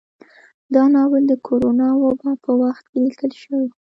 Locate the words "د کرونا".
1.27-1.87